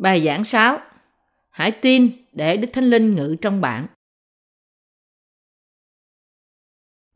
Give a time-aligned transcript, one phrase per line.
[0.00, 0.78] Bài giảng 6
[1.50, 3.86] Hãy tin để Đức Thánh Linh ngự trong bạn.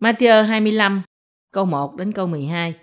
[0.00, 1.02] Matthew 25
[1.52, 2.74] câu 1 đến câu 12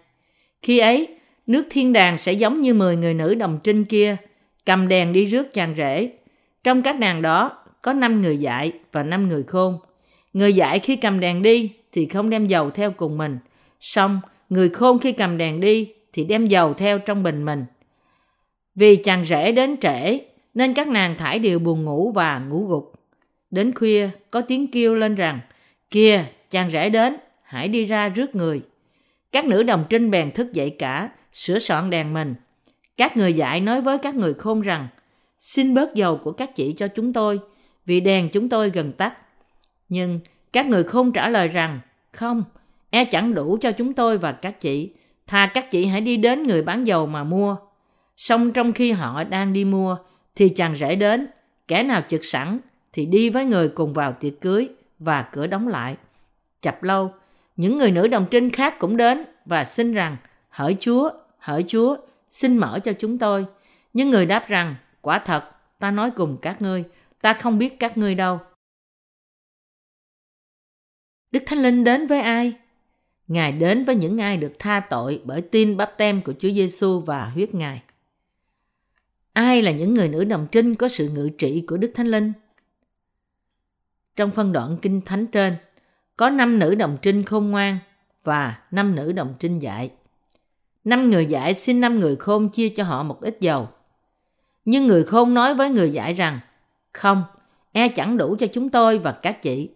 [0.62, 1.08] Khi ấy,
[1.48, 4.18] nước thiên đàng sẽ giống như 10 người nữ đồng trinh kia,
[4.66, 6.12] cầm đèn đi rước chàng rể.
[6.64, 9.80] Trong các nàng đó có 5 người dạy và 5 người khôn.
[10.34, 13.38] Người dạy khi cầm đèn đi thì không đem dầu theo cùng mình.
[13.80, 17.66] Xong, người khôn khi cầm đèn đi thì đem dầu theo trong bình mình.
[18.82, 20.20] Vì chàng rể đến trễ
[20.54, 22.94] nên các nàng thải đều buồn ngủ và ngủ gục.
[23.52, 25.40] Đến khuya có tiếng kêu lên rằng
[25.90, 28.62] kia chàng rể đến hãy đi ra rước người.
[29.32, 32.36] Các nữ đồng trinh bèn thức dậy cả sửa soạn đèn mình.
[32.98, 34.88] Các người dạy nói với các người khôn rằng
[35.40, 37.40] xin bớt dầu của các chị cho chúng tôi
[37.86, 39.18] vì đèn chúng tôi gần tắt.
[39.90, 40.20] Nhưng
[40.54, 41.80] các người khôn trả lời rằng
[42.12, 42.44] không,
[42.90, 44.90] e chẳng đủ cho chúng tôi và các chị.
[45.28, 47.58] Thà các chị hãy đi đến người bán dầu mà mua.
[48.22, 49.98] Xong trong khi họ đang đi mua,
[50.36, 51.28] thì chàng rể đến,
[51.68, 52.60] kẻ nào trực sẵn
[52.94, 54.70] thì đi với người cùng vào tiệc cưới
[55.00, 55.98] và cửa đóng lại.
[56.62, 57.14] Chập lâu,
[57.56, 60.18] những người nữ đồng trinh khác cũng đến và xin rằng,
[60.50, 61.98] hỡi Chúa, hỡi Chúa,
[62.30, 63.46] xin mở cho chúng tôi.
[63.94, 65.44] Nhưng người đáp rằng, quả thật,
[65.80, 66.84] ta nói cùng các ngươi,
[67.22, 68.40] ta không biết các ngươi đâu.
[71.32, 72.54] Đức Thánh Linh đến với ai?
[73.28, 77.00] Ngài đến với những ai được tha tội bởi tin bắp tem của Chúa Giêsu
[77.00, 77.82] và huyết Ngài.
[79.34, 82.34] Ai là những người nữ đồng trinh có sự ngự trị của Đức Thánh Linh?
[84.16, 85.56] Trong phân đoạn kinh thánh trên,
[86.16, 87.78] có năm nữ đồng trinh khôn ngoan
[88.24, 89.92] và năm nữ đồng trinh dạy.
[90.84, 93.70] Năm người dạy xin năm người khôn chia cho họ một ít dầu.
[94.66, 96.40] Nhưng người khôn nói với người dạy rằng,
[96.94, 97.24] không,
[97.72, 99.70] e chẳng đủ cho chúng tôi và các chị.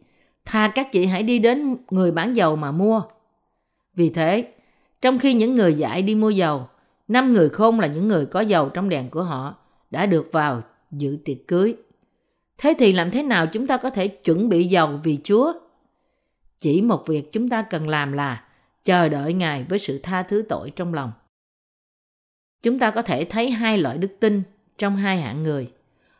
[0.45, 3.01] Thà các chị hãy đi đến người bán dầu mà mua.
[3.93, 4.53] Vì thế,
[5.01, 6.67] trong khi những người dạy đi mua dầu,
[7.07, 9.55] năm người khôn là những người có dầu trong đèn của họ,
[9.91, 10.61] đã được vào
[10.91, 11.75] dự tiệc cưới.
[12.57, 15.53] Thế thì làm thế nào chúng ta có thể chuẩn bị dầu vì Chúa?
[16.57, 18.43] Chỉ một việc chúng ta cần làm là
[18.83, 21.11] chờ đợi Ngài với sự tha thứ tội trong lòng.
[22.61, 24.43] Chúng ta có thể thấy hai loại đức tin
[24.77, 25.71] trong hai hạng người.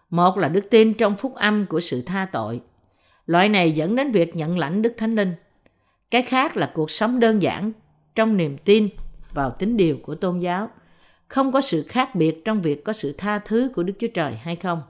[0.09, 2.61] Một là đức tin trong phúc âm của sự tha tội.
[3.25, 5.33] Loại này dẫn đến việc nhận lãnh Đức Thánh Linh.
[6.11, 7.71] Cái khác là cuộc sống đơn giản
[8.15, 8.89] trong niềm tin
[9.35, 10.69] vào tính điều của tôn giáo,
[11.27, 14.35] không có sự khác biệt trong việc có sự tha thứ của Đức Chúa Trời
[14.35, 14.81] hay không.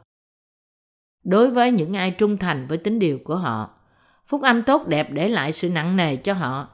[1.23, 3.69] Đối với những ai trung thành với tính điều của họ,
[4.28, 6.69] phúc âm tốt đẹp để lại sự nặng nề cho họ.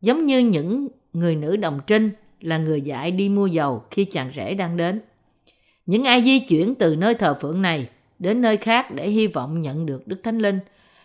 [0.00, 4.30] Giống như những người nữ đồng trinh là người dạy đi mua dầu khi chàng
[4.34, 5.00] rể đang đến.
[5.86, 7.88] Những ai di chuyển từ nơi thờ phượng này
[8.18, 10.58] đến nơi khác để hy vọng nhận được Đức Thánh Linh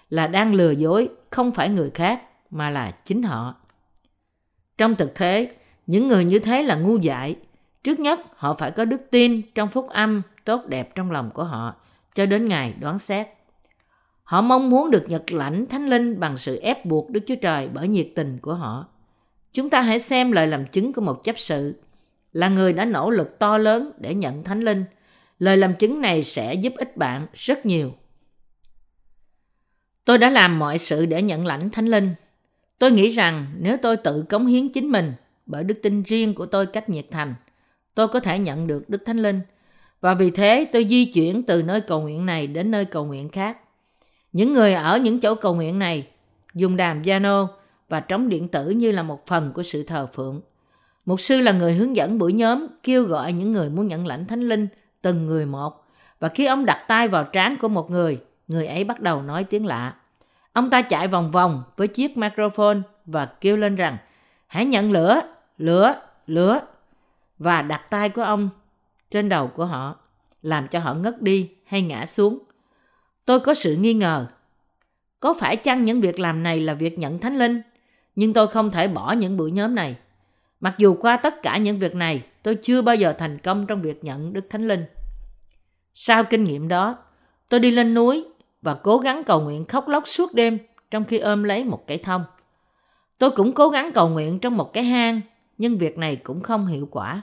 [0.09, 3.56] là đang lừa dối không phải người khác mà là chính họ.
[4.78, 5.51] Trong thực thế,
[5.88, 7.36] những người như thế là ngu dại.
[7.84, 11.44] Trước nhất, họ phải có đức tin trong phúc âm tốt đẹp trong lòng của
[11.44, 11.75] họ
[12.16, 13.28] cho đến ngày đoán xét.
[14.24, 17.69] Họ mong muốn được nhật lãnh thánh linh bằng sự ép buộc Đức Chúa Trời
[17.74, 18.88] bởi nhiệt tình của họ.
[19.53, 21.75] Chúng ta hãy xem lời làm chứng của một chấp sự
[22.34, 24.86] là người đã nỗ lực to lớn để nhận thánh linh.
[25.40, 27.94] Lời làm chứng này sẽ giúp ích bạn rất nhiều.
[30.06, 32.16] Tôi đã làm mọi sự để nhận lãnh thánh linh.
[32.80, 35.13] Tôi nghĩ rằng nếu tôi tự cống hiến chính mình
[35.46, 37.35] bởi đức tin riêng của tôi cách nhiệt thành,
[37.96, 39.41] tôi có thể nhận được Đức Thánh Linh.
[40.02, 43.29] Và vì thế tôi di chuyển từ nơi cầu nguyện này đến nơi cầu nguyện
[43.29, 43.57] khác.
[44.34, 46.07] Những người ở những chỗ cầu nguyện này
[46.53, 47.47] dùng đàm piano
[47.90, 50.41] và trống điện tử như là một phần của sự thờ phượng.
[51.06, 54.25] Mục sư là người hướng dẫn buổi nhóm kêu gọi những người muốn nhận lãnh
[54.25, 54.68] thánh linh
[55.01, 55.85] từng người một.
[56.19, 59.44] Và khi ông đặt tay vào trán của một người, người ấy bắt đầu nói
[59.44, 59.96] tiếng lạ.
[60.53, 63.97] Ông ta chạy vòng vòng với chiếc microphone và kêu lên rằng
[64.51, 65.22] hãy nhận lửa,
[65.57, 65.95] lửa,
[66.28, 66.62] lửa
[67.39, 68.50] và đặt tay của ông
[69.09, 69.95] trên đầu của họ
[70.41, 72.39] làm cho họ ngất đi hay ngã xuống.
[73.25, 74.28] Tôi có sự nghi ngờ.
[75.19, 77.62] Có phải chăng những việc làm này là việc nhận thánh linh?
[78.15, 79.95] Nhưng tôi không thể bỏ những buổi nhóm này.
[80.59, 83.81] Mặc dù qua tất cả những việc này, tôi chưa bao giờ thành công trong
[83.81, 84.86] việc nhận Đức Thánh Linh.
[85.94, 86.98] Sau kinh nghiệm đó,
[87.50, 88.25] tôi đi lên núi
[88.62, 90.57] và cố gắng cầu nguyện khóc lóc suốt đêm
[90.92, 92.24] trong khi ôm lấy một cái thông.
[93.21, 95.21] Tôi cũng cố gắng cầu nguyện trong một cái hang,
[95.57, 97.21] nhưng việc này cũng không hiệu quả.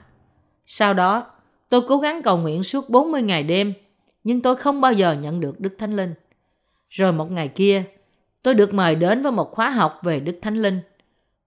[0.65, 1.25] Sau đó,
[1.69, 3.73] tôi cố gắng cầu nguyện suốt 40 ngày đêm,
[4.23, 6.13] nhưng tôi không bao giờ nhận được Đức Thánh Linh.
[6.89, 7.83] Rồi một ngày kia,
[8.43, 10.79] tôi được mời đến với một khóa học về Đức Thánh Linh.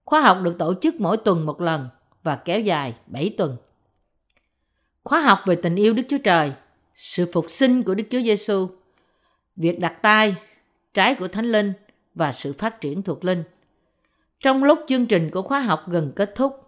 [0.05, 1.87] Khóa học được tổ chức mỗi tuần một lần
[2.23, 3.57] và kéo dài 7 tuần.
[5.03, 6.51] Khóa học về tình yêu Đức Chúa Trời,
[6.95, 8.67] sự phục sinh của Đức Chúa Giêsu,
[9.55, 10.35] việc đặt tay,
[10.93, 11.73] trái của Thánh Linh
[12.15, 13.43] và sự phát triển thuộc linh.
[14.43, 16.59] Trong lúc chương trình của khóa học gần kết thúc,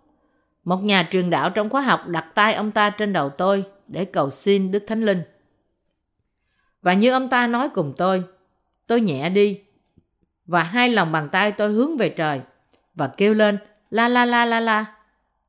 [0.63, 4.05] Một nhà truyền đạo trong khóa học đặt tay ông ta trên đầu tôi để
[4.05, 5.21] cầu xin Đức Thánh Linh.
[6.81, 8.23] Và như ông ta nói cùng tôi,
[8.87, 9.61] tôi nhẹ đi
[10.45, 12.41] và hai lòng bàn tay tôi hướng về trời
[12.95, 13.57] và kêu lên
[13.89, 14.85] la la la la la.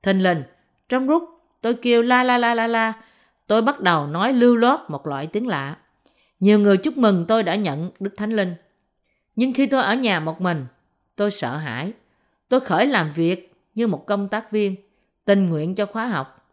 [0.02, 0.42] Thình lình,
[0.88, 1.22] trong rút
[1.60, 2.92] tôi kêu la la la la la,
[3.46, 5.76] tôi bắt đầu nói lưu lót một loại tiếng lạ.
[6.40, 8.54] Nhiều người chúc mừng tôi đã nhận Đức Thánh Linh.
[9.36, 10.66] Nhưng khi tôi ở nhà một mình,
[11.16, 11.92] tôi sợ hãi.
[12.48, 14.76] Tôi khởi làm việc như một công tác viên,
[15.24, 16.48] tình nguyện cho khóa học.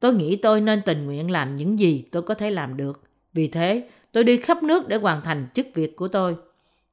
[0.00, 3.02] Tôi nghĩ tôi nên tình nguyện làm những gì tôi có thể làm được.
[3.32, 6.36] Vì thế, tôi đi khắp nước để hoàn thành chức việc của tôi.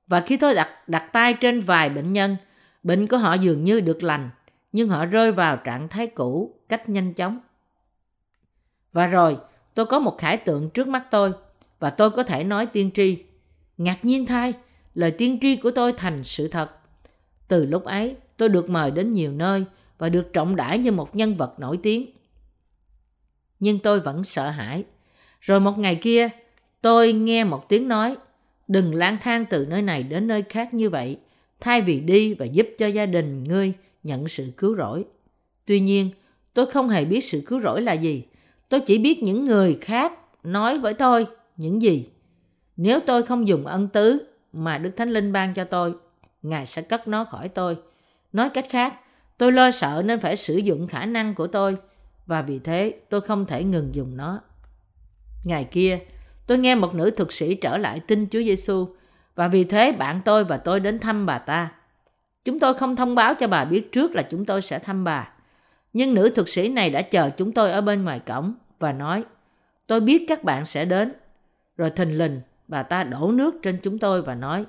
[0.07, 2.35] Và khi tôi đặt, đặt tay trên vài bệnh nhân,
[2.83, 4.29] bệnh của họ dường như được lành,
[4.71, 7.39] nhưng họ rơi vào trạng thái cũ cách nhanh chóng.
[8.93, 9.37] Và rồi,
[9.73, 11.31] tôi có một khải tượng trước mắt tôi,
[11.79, 13.23] và tôi có thể nói tiên tri.
[13.77, 14.53] Ngạc nhiên thay,
[14.95, 16.82] lời tiên tri của tôi thành sự thật.
[17.47, 19.63] Từ lúc ấy, tôi được mời đến nhiều nơi
[19.97, 22.05] và được trọng đãi như một nhân vật nổi tiếng.
[23.59, 24.83] Nhưng tôi vẫn sợ hãi.
[25.41, 26.27] Rồi một ngày kia,
[26.81, 28.15] tôi nghe một tiếng nói,
[28.67, 31.17] đừng lang thang từ nơi này đến nơi khác như vậy,
[31.59, 33.73] thay vì đi và giúp cho gia đình ngươi
[34.03, 35.05] nhận sự cứu rỗi.
[35.65, 36.09] Tuy nhiên,
[36.53, 38.23] tôi không hề biết sự cứu rỗi là gì.
[38.69, 40.13] Tôi chỉ biết những người khác
[40.43, 42.05] nói với tôi những gì.
[42.77, 45.93] Nếu tôi không dùng ân tứ mà Đức Thánh Linh ban cho tôi,
[46.43, 47.77] Ngài sẽ cất nó khỏi tôi.
[48.33, 48.93] Nói cách khác,
[49.37, 51.77] tôi lo sợ nên phải sử dụng khả năng của tôi
[52.25, 54.41] và vì thế tôi không thể ngừng dùng nó.
[55.43, 55.99] Ngày kia,
[56.47, 58.87] tôi nghe một nữ thuật sĩ trở lại tin Chúa Giêsu
[59.35, 61.71] và vì thế bạn tôi và tôi đến thăm bà ta.
[62.45, 65.29] Chúng tôi không thông báo cho bà biết trước là chúng tôi sẽ thăm bà.
[65.93, 69.23] Nhưng nữ thuật sĩ này đã chờ chúng tôi ở bên ngoài cổng và nói,
[69.87, 71.13] tôi biết các bạn sẽ đến.
[71.77, 74.65] Rồi thình lình, bà ta đổ nước trên chúng tôi và nói,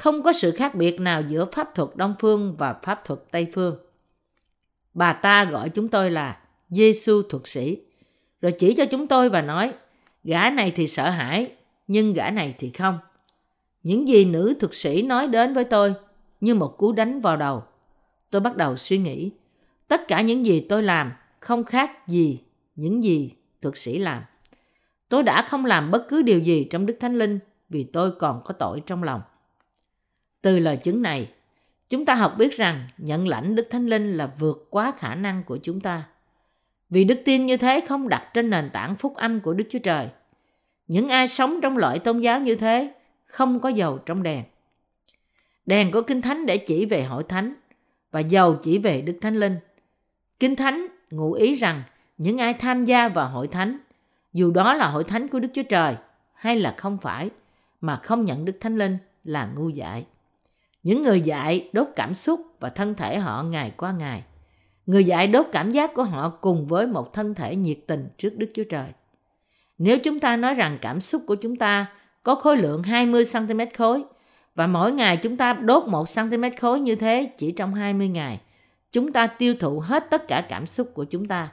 [0.00, 3.46] không có sự khác biệt nào giữa pháp thuật Đông Phương và pháp thuật Tây
[3.54, 3.76] Phương.
[4.94, 6.38] Bà ta gọi chúng tôi là
[6.68, 7.78] Giêsu thuật sĩ,
[8.40, 9.72] rồi chỉ cho chúng tôi và nói,
[10.24, 11.52] gã này thì sợ hãi,
[11.86, 12.98] nhưng gã này thì không.
[13.82, 15.94] Những gì nữ thuật sĩ nói đến với tôi
[16.40, 17.62] như một cú đánh vào đầu.
[18.30, 19.30] Tôi bắt đầu suy nghĩ,
[19.88, 22.40] tất cả những gì tôi làm không khác gì
[22.76, 23.32] những gì
[23.62, 24.22] thuật sĩ làm.
[25.08, 27.38] Tôi đã không làm bất cứ điều gì trong Đức Thánh Linh
[27.68, 29.20] vì tôi còn có tội trong lòng.
[30.42, 31.30] Từ lời chứng này,
[31.88, 35.44] chúng ta học biết rằng nhận lãnh Đức Thánh Linh là vượt quá khả năng
[35.44, 36.02] của chúng ta.
[36.90, 39.78] Vì đức tin như thế không đặt trên nền tảng phúc âm của Đức Chúa
[39.78, 40.08] Trời.
[40.88, 42.92] Những ai sống trong loại tôn giáo như thế
[43.24, 44.44] không có dầu trong đèn.
[45.66, 47.54] Đèn có Kinh Thánh để chỉ về hội thánh
[48.10, 49.56] và dầu chỉ về Đức Thánh Linh.
[50.40, 51.82] Kinh Thánh ngụ ý rằng
[52.18, 53.78] những ai tham gia vào hội thánh,
[54.32, 55.94] dù đó là hội thánh của Đức Chúa Trời
[56.34, 57.30] hay là không phải,
[57.80, 60.06] mà không nhận Đức Thánh Linh là ngu dại.
[60.82, 64.22] Những người dạy đốt cảm xúc và thân thể họ ngày qua ngày.
[64.86, 68.30] Người dạy đốt cảm giác của họ cùng với một thân thể nhiệt tình trước
[68.36, 68.88] Đức Chúa Trời.
[69.78, 71.86] Nếu chúng ta nói rằng cảm xúc của chúng ta
[72.22, 74.04] có khối lượng 20cm khối
[74.54, 78.40] và mỗi ngày chúng ta đốt 1cm khối như thế chỉ trong 20 ngày,
[78.92, 81.48] chúng ta tiêu thụ hết tất cả cảm xúc của chúng ta.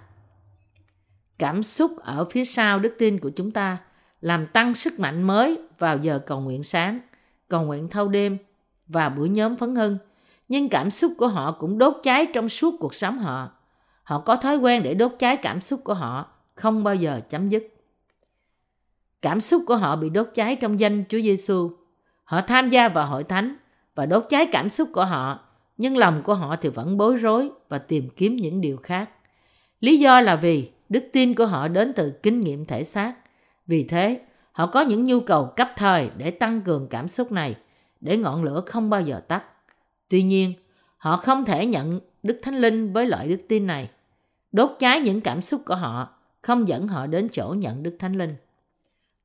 [1.39, 3.77] Cảm xúc ở phía sau đức tin của chúng ta
[4.21, 6.99] làm tăng sức mạnh mới vào giờ cầu nguyện sáng,
[7.47, 8.37] cầu nguyện thâu đêm
[8.87, 9.97] và buổi nhóm phấn hưng.
[10.47, 13.51] Nhưng cảm xúc của họ cũng đốt cháy trong suốt cuộc sống họ.
[14.03, 16.25] Họ có thói quen để đốt cháy cảm xúc của họ,
[16.55, 17.63] không bao giờ chấm dứt.
[19.21, 21.71] Cảm xúc của họ bị đốt cháy trong danh Chúa Giêsu.
[22.23, 23.55] Họ tham gia vào hội thánh
[23.95, 25.39] và đốt cháy cảm xúc của họ,
[25.77, 29.09] nhưng lòng của họ thì vẫn bối rối và tìm kiếm những điều khác.
[29.79, 33.13] Lý do là vì đức tin của họ đến từ kinh nghiệm thể xác.
[33.67, 37.55] Vì thế, họ có những nhu cầu cấp thời để tăng cường cảm xúc này,
[38.01, 39.43] để ngọn lửa không bao giờ tắt.
[40.09, 40.53] Tuy nhiên,
[40.97, 43.89] họ không thể nhận Đức Thánh Linh với loại đức tin này.
[44.51, 46.09] Đốt cháy những cảm xúc của họ,
[46.41, 48.35] không dẫn họ đến chỗ nhận Đức Thánh Linh.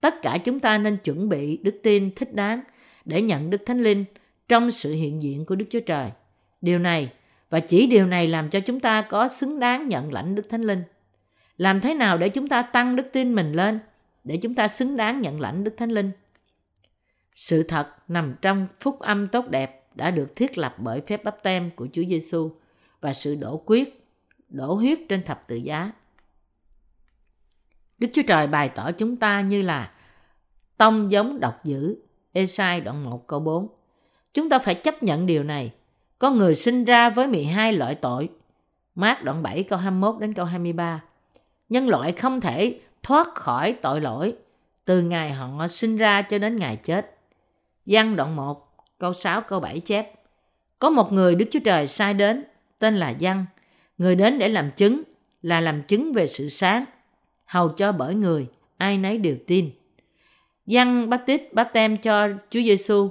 [0.00, 2.60] Tất cả chúng ta nên chuẩn bị đức tin thích đáng
[3.04, 4.04] để nhận Đức Thánh Linh
[4.48, 6.10] trong sự hiện diện của Đức Chúa Trời.
[6.60, 7.12] Điều này
[7.50, 10.62] và chỉ điều này làm cho chúng ta có xứng đáng nhận lãnh Đức Thánh
[10.62, 10.82] Linh.
[11.56, 13.78] Làm thế nào để chúng ta tăng đức tin mình lên
[14.24, 16.10] để chúng ta xứng đáng nhận lãnh Đức Thánh Linh?
[17.34, 21.42] Sự thật nằm trong phúc âm tốt đẹp đã được thiết lập bởi phép bắp
[21.42, 22.50] tem của Chúa Giêsu
[23.00, 24.06] và sự đổ quyết,
[24.48, 25.92] đổ huyết trên thập tự giá.
[27.98, 29.92] Đức Chúa Trời bày tỏ chúng ta như là
[30.76, 31.96] tông giống độc dữ,
[32.32, 33.68] Esai đoạn 1 câu 4.
[34.34, 35.72] Chúng ta phải chấp nhận điều này.
[36.18, 38.28] Có người sinh ra với 12 loại tội.
[38.94, 41.02] Mát đoạn 7 câu 21 đến câu 23.
[41.68, 44.34] Nhân loại không thể thoát khỏi tội lỗi
[44.84, 47.11] từ ngày họ sinh ra cho đến ngày chết.
[47.86, 50.12] Giăng đoạn 1 câu 6 câu 7 chép.
[50.78, 52.44] Có một người Đức Chúa Trời sai đến
[52.78, 53.46] tên là Giăng
[53.98, 55.02] Người đến để làm chứng
[55.42, 56.84] là làm chứng về sự sáng,
[57.46, 58.46] hầu cho bởi người,
[58.76, 59.70] ai nấy đều tin.
[60.66, 63.08] Giăng Baptist bắt tem cho Chúa Giêsu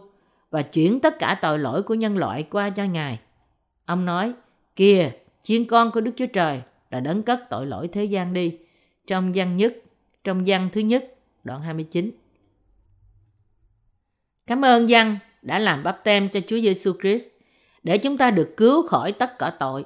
[0.50, 3.20] và chuyển tất cả tội lỗi của nhân loại qua cho Ngài.
[3.86, 4.34] Ông nói,
[4.76, 5.12] kìa,
[5.42, 8.58] chiên con của Đức Chúa Trời là đấng cất tội lỗi thế gian đi.
[9.08, 9.74] Trong Gian nhất,
[10.24, 12.12] trong Gian thứ nhất, đoạn 29.
[14.48, 17.28] Cảm ơn dân đã làm bắp tem cho Chúa Giêsu Christ
[17.84, 19.86] để chúng ta được cứu khỏi tất cả tội.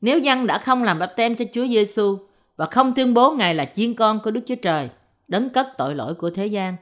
[0.00, 2.18] Nếu dân đã không làm bắp tem cho Chúa Giêsu
[2.56, 4.88] và không tuyên bố Ngài là chiên con của Đức Chúa Trời,
[5.28, 6.76] đấng cất tội lỗi của thế gian,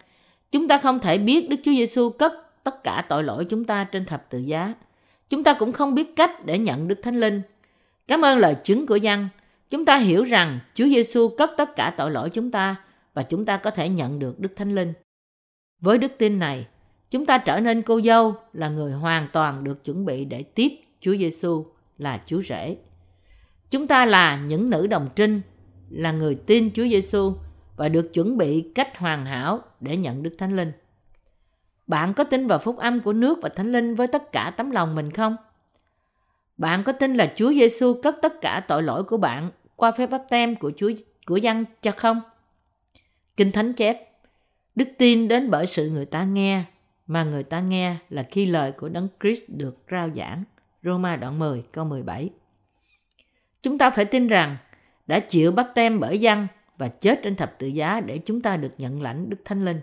[0.50, 2.32] chúng ta không thể biết Đức Chúa Giêsu cất
[2.64, 4.74] tất cả tội lỗi chúng ta trên thập tự giá.
[5.28, 7.42] Chúng ta cũng không biết cách để nhận Đức Thánh Linh.
[8.08, 9.28] Cảm ơn lời chứng của dân,
[9.70, 12.76] chúng ta hiểu rằng Chúa Giêsu cất tất cả tội lỗi chúng ta
[13.14, 14.92] và chúng ta có thể nhận được Đức Thánh Linh.
[15.80, 16.66] Với đức tin này,
[17.10, 20.68] chúng ta trở nên cô dâu là người hoàn toàn được chuẩn bị để tiếp
[21.00, 21.66] Chúa Giêsu
[21.98, 22.76] là Chúa rể.
[23.70, 25.40] Chúng ta là những nữ đồng trinh,
[25.90, 27.32] là người tin Chúa Giêsu
[27.76, 30.72] và được chuẩn bị cách hoàn hảo để nhận Đức Thánh Linh.
[31.86, 34.70] Bạn có tin vào phúc âm của nước và Thánh Linh với tất cả tấm
[34.70, 35.36] lòng mình không?
[36.56, 40.10] Bạn có tin là Chúa Giêsu cất tất cả tội lỗi của bạn qua phép
[40.10, 40.90] báp tem của Chúa
[41.26, 42.20] của dân cho không?
[43.36, 44.10] Kinh Thánh chép,
[44.74, 46.64] đức tin đến bởi sự người ta nghe,
[47.10, 50.44] mà người ta nghe là khi lời của Đấng Christ được rao giảng.
[50.82, 52.30] Roma đoạn 10 câu 17
[53.62, 54.56] Chúng ta phải tin rằng
[55.06, 56.46] đã chịu bắt tem bởi dân
[56.78, 59.80] và chết trên thập tự giá để chúng ta được nhận lãnh Đức Thánh Linh.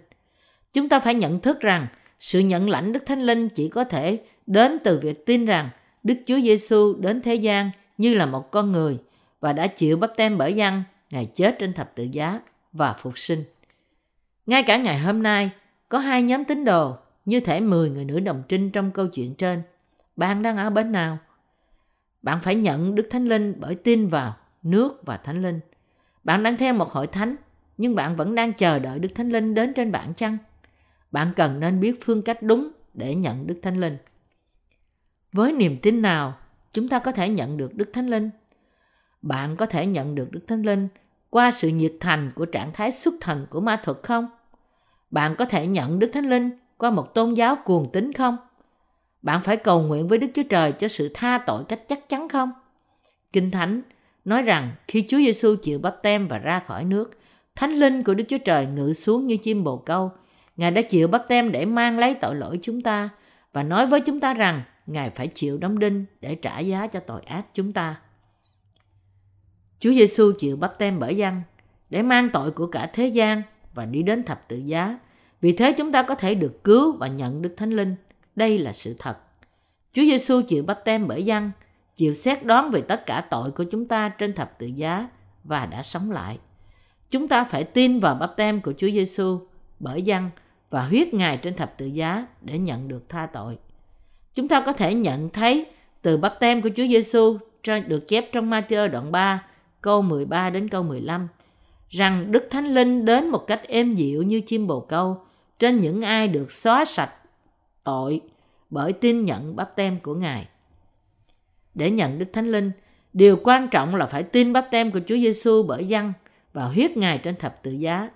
[0.73, 1.87] Chúng ta phải nhận thức rằng
[2.19, 5.69] sự nhận lãnh Đức Thánh Linh chỉ có thể đến từ việc tin rằng
[6.03, 8.97] Đức Chúa Giêsu đến thế gian như là một con người
[9.39, 12.39] và đã chịu bắp tem bởi dân, Ngài chết trên thập tự giá
[12.73, 13.43] và phục sinh.
[14.45, 15.49] Ngay cả ngày hôm nay,
[15.89, 19.35] có hai nhóm tín đồ như thể 10 người nữ đồng trinh trong câu chuyện
[19.35, 19.61] trên.
[20.15, 21.17] Bạn đang ở bên nào?
[22.21, 25.59] Bạn phải nhận Đức Thánh Linh bởi tin vào nước và Thánh Linh.
[26.23, 27.35] Bạn đang theo một hội thánh,
[27.77, 30.37] nhưng bạn vẫn đang chờ đợi Đức Thánh Linh đến trên bạn chăng?
[31.11, 33.97] Bạn cần nên biết phương cách đúng để nhận Đức Thánh Linh.
[35.31, 36.37] Với niềm tin nào
[36.71, 38.29] chúng ta có thể nhận được Đức Thánh Linh?
[39.21, 40.87] Bạn có thể nhận được Đức Thánh Linh
[41.29, 44.27] qua sự nhiệt thành của trạng thái xuất thần của ma thuật không?
[45.11, 48.37] Bạn có thể nhận Đức Thánh Linh qua một tôn giáo cuồng tín không?
[49.21, 52.29] Bạn phải cầu nguyện với Đức Chúa Trời cho sự tha tội cách chắc chắn
[52.29, 52.51] không?
[53.33, 53.81] Kinh Thánh
[54.25, 57.19] nói rằng khi Chúa Giêsu chịu bắp tem và ra khỏi nước,
[57.55, 60.11] Thánh Linh của Đức Chúa Trời ngự xuống như chim bồ câu.
[60.57, 63.09] Ngài đã chịu bắp tem để mang lấy tội lỗi chúng ta
[63.53, 66.99] và nói với chúng ta rằng Ngài phải chịu đóng đinh để trả giá cho
[66.99, 67.95] tội ác chúng ta.
[69.79, 71.41] Chúa Giêsu chịu bắp tem bởi dân
[71.89, 73.41] để mang tội của cả thế gian
[73.73, 74.97] và đi đến thập tự giá.
[75.41, 77.95] Vì thế chúng ta có thể được cứu và nhận Đức Thánh Linh.
[78.35, 79.17] Đây là sự thật.
[79.93, 81.51] Chúa Giêsu chịu bắp tem bởi dân,
[81.95, 85.07] chịu xét đoán về tất cả tội của chúng ta trên thập tự giá
[85.43, 86.39] và đã sống lại.
[87.11, 89.39] Chúng ta phải tin vào bắp tem của Chúa Giêsu
[89.79, 90.29] bởi dân
[90.69, 93.57] và huyết Ngài trên thập tự giá để nhận được tha tội.
[94.33, 95.65] Chúng ta có thể nhận thấy
[96.01, 97.37] từ bắp tem của Chúa Giêsu
[97.87, 99.43] được chép trong Matthew đoạn 3
[99.81, 101.27] câu 13 đến câu 15
[101.89, 105.21] rằng Đức Thánh Linh đến một cách êm dịu như chim bồ câu
[105.59, 107.13] trên những ai được xóa sạch
[107.83, 108.21] tội
[108.69, 110.47] bởi tin nhận bắp tem của Ngài.
[111.75, 112.71] Để nhận Đức Thánh Linh,
[113.13, 116.13] điều quan trọng là phải tin bắp tem của Chúa Giêsu bởi dân
[116.53, 118.09] và huyết Ngài trên thập tự giá.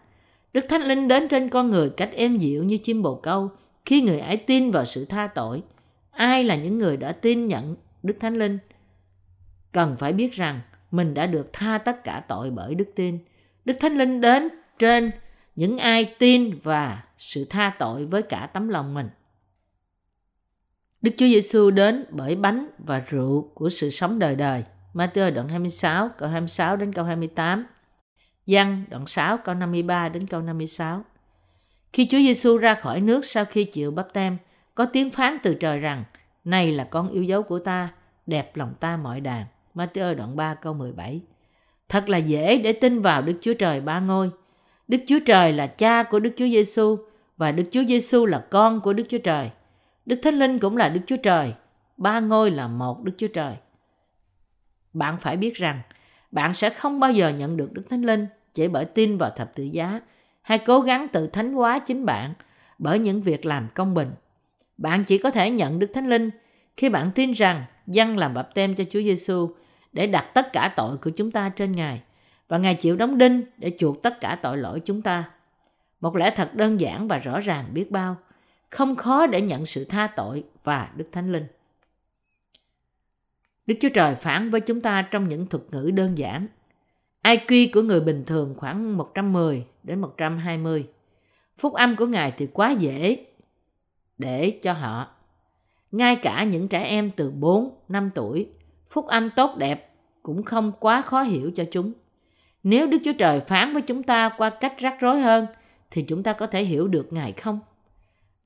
[0.53, 3.49] Đức Thánh Linh đến trên con người cách êm dịu như chim bồ câu
[3.85, 5.63] khi người ấy tin vào sự tha tội.
[6.11, 8.57] Ai là những người đã tin nhận Đức Thánh Linh?
[9.71, 10.59] Cần phải biết rằng
[10.91, 13.19] mình đã được tha tất cả tội bởi đức tin.
[13.65, 15.11] Đức Thánh Linh đến trên
[15.61, 19.09] những ai tin và sự tha tội với cả tấm lòng mình.
[21.01, 24.63] Đức Chúa Giêsu đến bởi bánh và rượu của sự sống đời đời.
[24.93, 27.65] Matthew đoạn 26 câu 26 đến câu 28.
[28.45, 31.03] Giăng đoạn 6 câu 53 đến câu 56.
[31.93, 34.37] Khi Chúa Giêsu ra khỏi nước sau khi chịu bắp tem,
[34.75, 36.03] có tiếng phán từ trời rằng,
[36.43, 37.89] này là con yêu dấu của ta,
[38.25, 39.45] đẹp lòng ta mọi đàn.
[39.75, 41.21] Matthew đoạn 3 câu 17.
[41.89, 44.31] Thật là dễ để tin vào Đức Chúa Trời ba ngôi.
[44.91, 46.97] Đức Chúa Trời là cha của Đức Chúa Giêsu
[47.37, 49.49] và Đức Chúa Giêsu là con của Đức Chúa Trời.
[50.05, 51.53] Đức Thánh Linh cũng là Đức Chúa Trời.
[51.97, 53.55] Ba ngôi là một Đức Chúa Trời.
[54.93, 55.81] Bạn phải biết rằng,
[56.31, 59.55] bạn sẽ không bao giờ nhận được Đức Thánh Linh chỉ bởi tin vào thập
[59.55, 60.01] tự giá
[60.41, 62.33] hay cố gắng tự thánh hóa chính bạn
[62.77, 64.11] bởi những việc làm công bình.
[64.77, 66.29] Bạn chỉ có thể nhận Đức Thánh Linh
[66.77, 69.49] khi bạn tin rằng dân làm bập tem cho Chúa Giêsu
[69.93, 72.01] để đặt tất cả tội của chúng ta trên Ngài
[72.51, 75.31] và Ngài chịu đóng đinh để chuộc tất cả tội lỗi chúng ta.
[76.01, 78.15] Một lẽ thật đơn giản và rõ ràng biết bao,
[78.69, 81.45] không khó để nhận sự tha tội và Đức Thánh Linh.
[83.65, 86.47] Đức Chúa Trời phản với chúng ta trong những thuật ngữ đơn giản.
[87.23, 90.87] IQ của người bình thường khoảng 110 đến 120.
[91.57, 93.25] Phúc âm của Ngài thì quá dễ
[94.17, 95.07] để cho họ.
[95.91, 98.49] Ngay cả những trẻ em từ 4, 5 tuổi,
[98.89, 99.93] phúc âm tốt đẹp
[100.23, 101.93] cũng không quá khó hiểu cho chúng.
[102.63, 105.47] Nếu Đức Chúa Trời phán với chúng ta qua cách rắc rối hơn,
[105.91, 107.59] thì chúng ta có thể hiểu được Ngài không?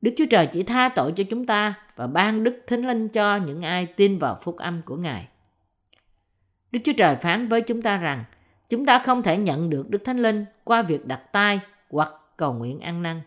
[0.01, 3.37] Đức Chúa Trời chỉ tha tội cho chúng ta và ban Đức Thánh Linh cho
[3.37, 5.27] những ai tin vào phúc âm của Ngài.
[6.71, 8.23] Đức Chúa Trời phán với chúng ta rằng
[8.69, 12.53] chúng ta không thể nhận được Đức Thánh Linh qua việc đặt tay hoặc cầu
[12.53, 13.21] nguyện ăn năn.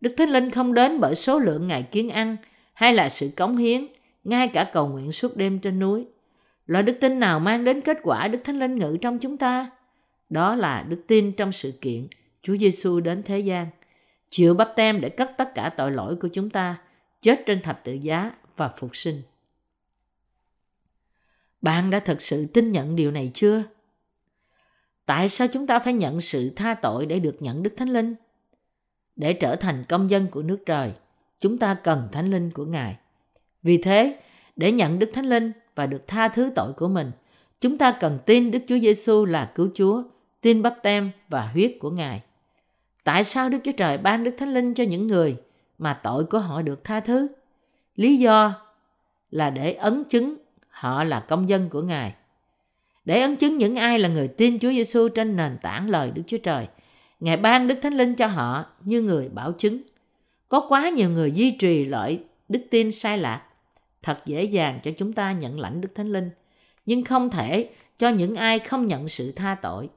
[0.00, 2.36] Đức Thánh Linh không đến bởi số lượng ngày kiến ăn
[2.74, 3.86] hay là sự cống hiến,
[4.24, 6.06] ngay cả cầu nguyện suốt đêm trên núi.
[6.66, 9.70] Loại đức tin nào mang đến kết quả Đức Thánh Linh ngự trong chúng ta?
[10.30, 12.06] Đó là đức tin trong sự kiện
[12.42, 13.66] Chúa Giêsu đến thế gian,
[14.30, 16.78] chịu bắp tem để cất tất cả tội lỗi của chúng ta,
[17.22, 19.22] chết trên thập tự giá và phục sinh.
[21.62, 23.62] Bạn đã thật sự tin nhận điều này chưa?
[25.06, 28.14] Tại sao chúng ta phải nhận sự tha tội để được nhận Đức Thánh Linh?
[29.16, 30.92] Để trở thành công dân của nước trời,
[31.38, 32.96] chúng ta cần Thánh Linh của Ngài.
[33.62, 34.20] Vì thế,
[34.56, 37.10] để nhận Đức Thánh Linh và được tha thứ tội của mình,
[37.60, 40.02] chúng ta cần tin Đức Chúa Giêsu là cứu Chúa,
[40.44, 42.22] tin bắp tem và huyết của Ngài.
[43.04, 45.36] Tại sao Đức Chúa Trời ban Đức Thánh Linh cho những người
[45.78, 47.28] mà tội của họ được tha thứ?
[47.96, 48.54] Lý do
[49.30, 50.36] là để ấn chứng
[50.68, 52.14] họ là công dân của Ngài.
[53.04, 56.22] Để ấn chứng những ai là người tin Chúa Giêsu trên nền tảng lời Đức
[56.26, 56.66] Chúa Trời,
[57.20, 59.82] Ngài ban Đức Thánh Linh cho họ như người bảo chứng.
[60.48, 63.42] Có quá nhiều người duy trì lợi đức tin sai lạc.
[64.02, 66.30] Thật dễ dàng cho chúng ta nhận lãnh Đức Thánh Linh,
[66.86, 69.88] nhưng không thể cho những ai không nhận sự tha tội.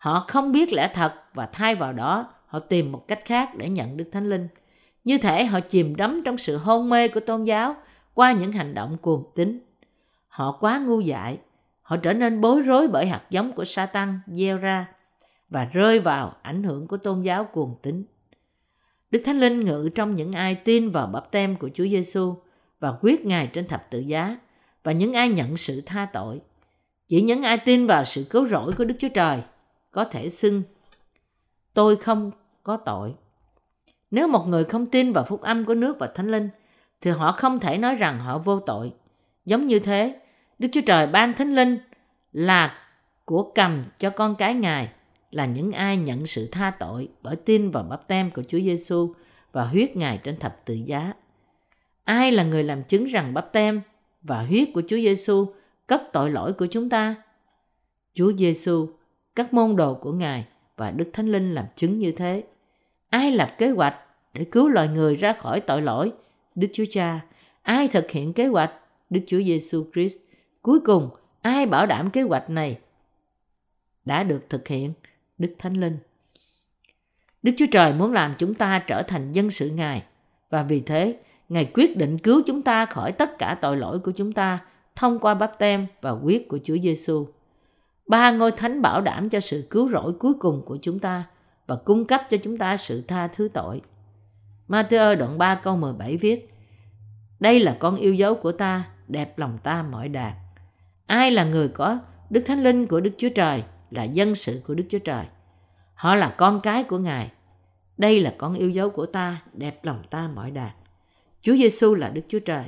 [0.00, 3.68] Họ không biết lẽ thật và thay vào đó họ tìm một cách khác để
[3.68, 4.48] nhận Đức Thánh Linh.
[5.04, 7.76] Như thể họ chìm đắm trong sự hôn mê của tôn giáo
[8.14, 9.60] qua những hành động cuồng tín.
[10.28, 11.38] Họ quá ngu dại,
[11.82, 14.86] họ trở nên bối rối bởi hạt giống của Satan gieo ra
[15.50, 18.04] và rơi vào ảnh hưởng của tôn giáo cuồng tín.
[19.10, 22.34] Đức Thánh Linh ngự trong những ai tin vào bắp tem của Chúa Giêsu
[22.80, 24.38] và quyết Ngài trên thập tự giá
[24.84, 26.40] và những ai nhận sự tha tội.
[27.08, 29.42] Chỉ những ai tin vào sự cứu rỗi của Đức Chúa Trời
[29.90, 30.62] có thể xưng
[31.74, 32.30] tôi không
[32.62, 33.14] có tội.
[34.10, 36.48] Nếu một người không tin vào phúc âm của nước và thánh linh,
[37.00, 38.92] thì họ không thể nói rằng họ vô tội.
[39.44, 40.20] Giống như thế,
[40.58, 41.78] Đức Chúa Trời ban thánh linh
[42.32, 42.78] là
[43.24, 44.88] của cầm cho con cái Ngài
[45.30, 49.14] là những ai nhận sự tha tội bởi tin vào bắp tem của Chúa Giêsu
[49.52, 51.12] và huyết Ngài trên thập tự giá.
[52.04, 53.80] Ai là người làm chứng rằng bắp tem
[54.22, 55.46] và huyết của Chúa Giêsu
[55.86, 57.14] cất tội lỗi của chúng ta?
[58.14, 58.88] Chúa Giêsu,
[59.40, 62.44] các môn đồ của Ngài và Đức Thánh Linh làm chứng như thế.
[63.10, 63.94] Ai lập kế hoạch
[64.34, 66.12] để cứu loài người ra khỏi tội lỗi?
[66.54, 67.20] Đức Chúa Cha.
[67.62, 68.72] Ai thực hiện kế hoạch?
[69.10, 70.16] Đức Chúa Giêsu Christ.
[70.62, 71.10] Cuối cùng,
[71.42, 72.78] ai bảo đảm kế hoạch này
[74.04, 74.92] đã được thực hiện?
[75.38, 75.98] Đức Thánh Linh.
[77.42, 80.02] Đức Chúa Trời muốn làm chúng ta trở thành dân sự Ngài
[80.50, 84.12] và vì thế Ngài quyết định cứu chúng ta khỏi tất cả tội lỗi của
[84.16, 84.58] chúng ta
[84.96, 87.26] thông qua báp tem và huyết của Chúa Giêsu.
[88.10, 91.24] Ba ngôi thánh bảo đảm cho sự cứu rỗi cuối cùng của chúng ta
[91.66, 93.80] và cung cấp cho chúng ta sự tha thứ tội.
[94.68, 96.54] Matthew đoạn 3 câu 17 viết
[97.40, 100.32] Đây là con yêu dấu của ta, đẹp lòng ta mọi đạt.
[101.06, 101.98] Ai là người có
[102.30, 105.24] Đức Thánh Linh của Đức Chúa Trời là dân sự của Đức Chúa Trời.
[105.94, 107.30] Họ là con cái của Ngài.
[107.98, 110.72] Đây là con yêu dấu của ta, đẹp lòng ta mọi đạt.
[111.42, 112.64] Chúa Giêsu là Đức Chúa Trời.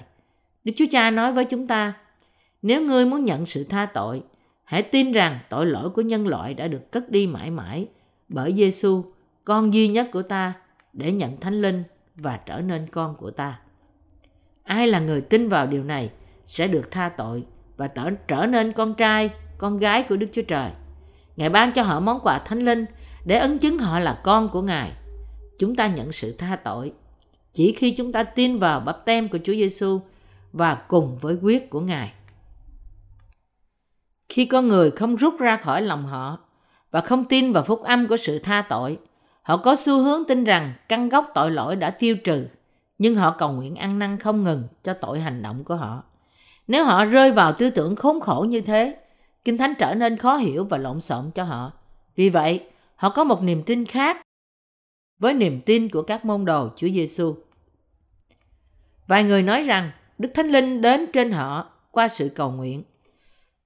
[0.65, 1.93] Đức Chúa Cha nói với chúng ta,
[2.63, 4.23] nếu ngươi muốn nhận sự tha tội,
[4.73, 7.87] hãy tin rằng tội lỗi của nhân loại đã được cất đi mãi mãi
[8.29, 9.05] bởi Giêsu,
[9.45, 10.53] con duy nhất của ta,
[10.93, 11.83] để nhận Thánh Linh
[12.17, 13.61] và trở nên con của ta.
[14.65, 16.11] Ai là người tin vào điều này
[16.47, 17.45] sẽ được tha tội
[17.77, 20.71] và trở, trở nên con trai, con gái của Đức Chúa Trời.
[21.37, 22.85] Ngài ban cho họ món quà thánh linh
[23.25, 24.93] để ấn chứng họ là con của Ngài.
[25.59, 26.93] Chúng ta nhận sự tha tội
[27.53, 30.01] chỉ khi chúng ta tin vào bắp tem của Chúa Giêsu
[30.53, 32.13] và cùng với quyết của Ngài.
[34.33, 36.39] Khi con người không rút ra khỏi lòng họ
[36.91, 38.99] và không tin vào phúc âm của sự tha tội,
[39.43, 42.47] họ có xu hướng tin rằng căn gốc tội lỗi đã tiêu trừ,
[42.99, 46.03] nhưng họ cầu nguyện ăn năn không ngừng cho tội hành động của họ.
[46.69, 48.97] Nếu họ rơi vào tư tưởng khốn khổ như thế,
[49.45, 51.73] Kinh Thánh trở nên khó hiểu và lộn xộn cho họ.
[52.17, 52.67] Vì vậy,
[52.97, 54.21] họ có một niềm tin khác
[55.19, 57.35] với niềm tin của các môn đồ Chúa Giêsu.
[59.07, 62.83] Vài người nói rằng Đức Thánh Linh đến trên họ qua sự cầu nguyện.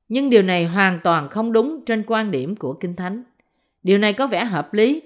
[0.08, 3.22] Nhưng điều này hoàn toàn không đúng trên quan điểm của Kinh Thánh.
[3.82, 5.02] Điều này có vẻ hợp lý,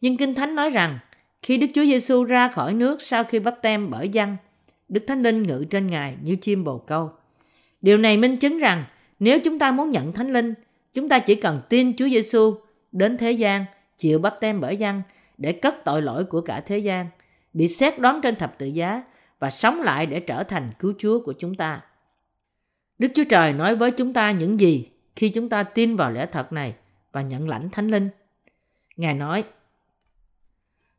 [0.00, 0.98] nhưng Kinh Thánh nói rằng
[1.42, 4.36] khi Đức Chúa Giêsu ra khỏi nước sau khi bắp tem bởi dân,
[4.88, 7.10] Đức Thánh Linh ngự trên Ngài như chim bồ câu.
[7.82, 8.84] Điều này minh chứng rằng
[9.18, 10.54] nếu chúng ta muốn nhận Thánh Linh,
[10.92, 12.54] chúng ta chỉ cần tin Chúa Giêsu
[12.92, 13.64] đến thế gian,
[13.98, 15.02] chịu bắp tem bởi dân
[15.38, 17.06] để cất tội lỗi của cả thế gian,
[17.52, 19.02] bị xét đoán trên thập tự giá
[19.38, 21.80] và sống lại để trở thành cứu Chúa của chúng ta.
[22.98, 26.26] Đức Chúa Trời nói với chúng ta những gì khi chúng ta tin vào lẽ
[26.26, 26.74] thật này
[27.12, 28.08] và nhận lãnh Thánh Linh.
[28.96, 29.44] Ngài nói,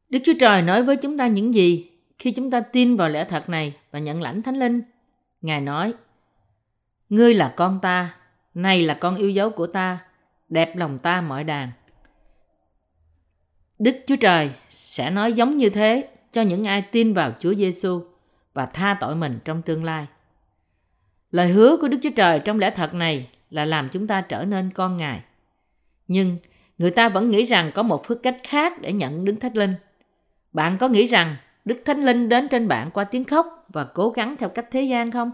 [0.09, 3.25] Đức Chúa Trời nói với chúng ta những gì khi chúng ta tin vào lẽ
[3.29, 4.81] thật này và nhận lãnh Thánh Linh.
[5.41, 5.93] Ngài nói,
[7.09, 8.15] Ngươi là con ta,
[8.53, 9.99] này là con yêu dấu của ta,
[10.49, 11.71] đẹp lòng ta mọi đàn.
[13.79, 18.01] Đức Chúa Trời sẽ nói giống như thế cho những ai tin vào Chúa Giêsu
[18.53, 20.07] và tha tội mình trong tương lai.
[21.35, 24.45] Lời hứa của Đức Chúa Trời trong lẽ thật này là làm chúng ta trở
[24.45, 25.21] nên con Ngài.
[26.07, 26.37] Nhưng
[26.77, 29.75] người ta vẫn nghĩ rằng có một phương cách khác để nhận Đức Thánh Linh.
[30.53, 34.09] Bạn có nghĩ rằng Đức Thánh Linh đến trên bạn qua tiếng khóc và cố
[34.09, 35.31] gắng theo cách thế gian không?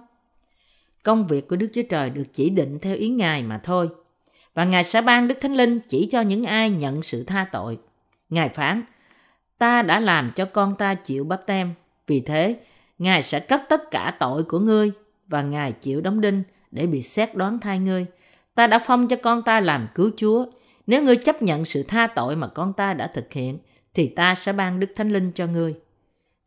[1.04, 3.90] Công việc của Đức Chúa Trời được chỉ định theo ý Ngài mà thôi.
[4.54, 7.78] Và Ngài sẽ ban Đức Thánh Linh chỉ cho những ai nhận sự tha tội.
[8.30, 8.84] Ngài phán,
[9.58, 11.74] ta đã làm cho con ta chịu bắp tem.
[12.08, 12.60] Vì thế,
[13.00, 14.92] Ngài sẽ cất tất cả tội của ngươi
[15.32, 18.06] và Ngài chịu đóng đinh để bị xét đoán thay ngươi.
[18.56, 20.46] Ta đã phong cho con ta làm cứu Chúa.
[20.88, 23.58] Nếu ngươi chấp nhận sự tha tội mà con ta đã thực hiện,
[23.94, 25.74] thì ta sẽ ban Đức Thánh Linh cho ngươi.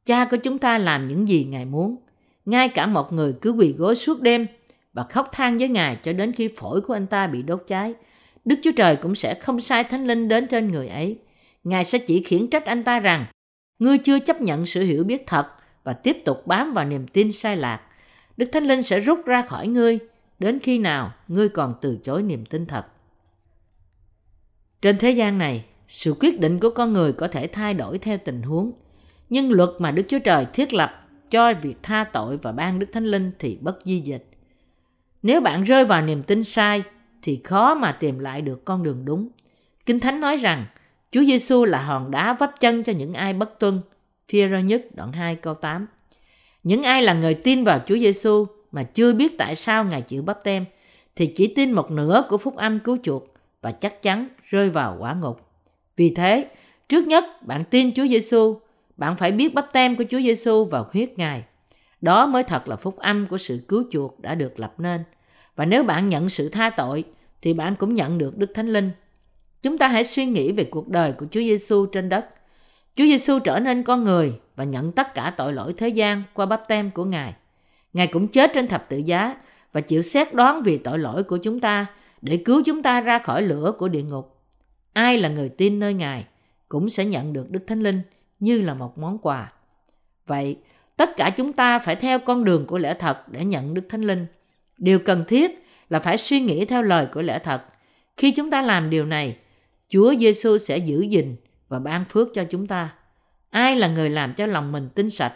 [0.07, 1.97] Cha của chúng ta làm những gì Ngài muốn.
[2.45, 4.47] Ngay cả một người cứ quỳ gối suốt đêm
[4.93, 7.95] và khóc than với Ngài cho đến khi phổi của anh ta bị đốt cháy.
[8.45, 11.19] Đức Chúa Trời cũng sẽ không sai Thánh Linh đến trên người ấy.
[11.65, 13.27] Ngài sẽ chỉ khiển trách anh ta rằng
[13.79, 15.47] ngươi chưa chấp nhận sự hiểu biết thật
[15.85, 17.81] và tiếp tục bám vào niềm tin sai lạc.
[18.37, 19.99] Đức Thánh Linh sẽ rút ra khỏi ngươi
[20.39, 22.87] đến khi nào ngươi còn từ chối niềm tin thật.
[24.83, 28.19] Trên thế gian này, sự quyết định của con người có thể thay đổi theo
[28.25, 28.73] tình huống,
[29.31, 32.87] nhưng luật mà Đức Chúa Trời thiết lập cho việc tha tội và ban Đức
[32.93, 34.27] Thánh Linh thì bất di dịch.
[35.23, 36.83] Nếu bạn rơi vào niềm tin sai
[37.23, 39.29] thì khó mà tìm lại được con đường đúng.
[39.87, 40.67] Kinh Thánh nói rằng
[41.11, 43.81] Chúa Giêsu là hòn đá vấp chân cho những ai bất tuân.
[44.29, 45.87] phi nhất đoạn 2 câu 8.
[46.65, 50.23] Những ai là người tin vào Chúa Giêsu mà chưa biết tại sao Ngài chịu
[50.23, 50.65] bắp tem
[51.17, 54.97] thì chỉ tin một nửa của phúc âm cứu chuộc và chắc chắn rơi vào
[55.01, 55.41] quả ngục.
[55.97, 56.49] Vì thế,
[56.89, 58.59] trước nhất bạn tin Chúa Giêsu,
[58.97, 61.45] bạn phải biết bắp tem của Chúa Giêsu và huyết Ngài.
[62.01, 65.05] Đó mới thật là phúc âm của sự cứu chuộc đã được lập nên.
[65.57, 67.05] Và nếu bạn nhận sự tha tội
[67.43, 68.91] thì bạn cũng nhận được Đức Thánh Linh.
[69.63, 72.29] Chúng ta hãy suy nghĩ về cuộc đời của Chúa Giêsu trên đất.
[72.97, 76.47] Chúa Giêsu trở nên con người và nhận tất cả tội lỗi thế gian qua
[76.47, 77.35] bắp tem của Ngài.
[77.93, 79.37] Ngài cũng chết trên thập tự giá
[79.73, 81.87] và chịu xét đoán vì tội lỗi của chúng ta
[82.23, 84.41] để cứu chúng ta ra khỏi lửa của địa ngục.
[84.93, 86.25] Ai là người tin nơi Ngài
[86.69, 88.01] cũng sẽ nhận được Đức Thánh Linh
[88.41, 89.53] như là một món quà.
[90.27, 90.57] Vậy,
[90.97, 94.03] tất cả chúng ta phải theo con đường của lẽ thật để nhận Đức Thánh
[94.03, 94.27] Linh.
[94.79, 97.63] Điều cần thiết là phải suy nghĩ theo lời của lẽ thật.
[98.17, 99.37] Khi chúng ta làm điều này,
[99.89, 101.37] Chúa Giêsu sẽ giữ gìn
[101.69, 102.95] và ban phước cho chúng ta.
[103.51, 105.35] Ai là người làm cho lòng mình tinh sạch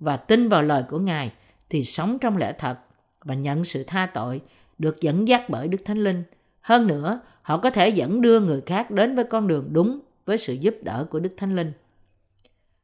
[0.00, 1.32] và tin vào lời của Ngài
[1.70, 2.78] thì sống trong lẽ thật
[3.24, 4.40] và nhận sự tha tội,
[4.78, 6.22] được dẫn dắt bởi Đức Thánh Linh.
[6.60, 10.38] Hơn nữa, họ có thể dẫn đưa người khác đến với con đường đúng với
[10.38, 11.72] sự giúp đỡ của Đức Thánh Linh.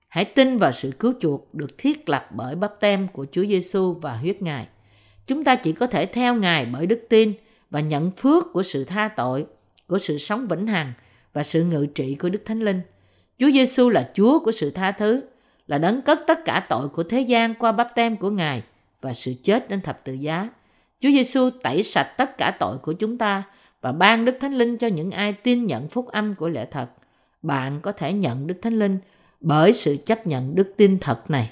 [0.09, 3.93] Hãy tin vào sự cứu chuộc được thiết lập bởi bắp tem của Chúa Giêsu
[3.93, 4.69] và huyết Ngài.
[5.27, 7.33] Chúng ta chỉ có thể theo Ngài bởi đức tin
[7.71, 9.47] và nhận phước của sự tha tội,
[9.87, 10.93] của sự sống vĩnh hằng
[11.33, 12.81] và sự ngự trị của Đức Thánh Linh.
[13.39, 15.23] Chúa Giêsu là Chúa của sự tha thứ,
[15.67, 18.63] là đấng cất tất cả tội của thế gian qua bắp tem của Ngài
[19.01, 20.49] và sự chết trên thập tự giá.
[21.01, 23.43] Chúa Giêsu tẩy sạch tất cả tội của chúng ta
[23.81, 26.87] và ban Đức Thánh Linh cho những ai tin nhận phúc âm của lẽ thật.
[27.43, 28.99] Bạn có thể nhận Đức Thánh Linh
[29.41, 31.51] bởi sự chấp nhận đức tin thật này.